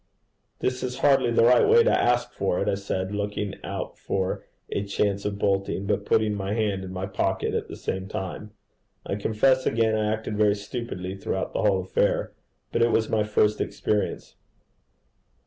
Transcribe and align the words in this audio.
'This 0.61 0.81
is 0.81 0.97
hardly 1.01 1.29
the 1.29 1.43
right 1.43 1.69
way 1.69 1.83
to 1.83 1.91
ask 1.91 2.33
for 2.33 2.59
it,' 2.59 2.67
I 2.67 2.73
said, 2.73 3.13
looking 3.13 3.53
out 3.63 3.99
for 3.99 4.43
a 4.71 4.83
chance 4.83 5.25
of 5.25 5.37
bolting, 5.37 5.85
but 5.85 6.07
putting 6.07 6.33
my 6.33 6.55
hand 6.55 6.83
in 6.83 6.91
my 6.91 7.05
pocket 7.05 7.53
at 7.53 7.67
the 7.67 7.75
same 7.75 8.07
time. 8.07 8.49
I 9.05 9.13
confess 9.13 9.67
again 9.67 9.95
I 9.95 10.11
acted 10.11 10.37
very 10.37 10.55
stupidly 10.55 11.15
throughout 11.17 11.53
the 11.53 11.61
whole 11.61 11.81
affair, 11.81 12.31
but 12.71 12.81
it 12.81 12.89
was 12.89 13.09
my 13.09 13.23
first 13.23 13.61
experience. 13.61 14.33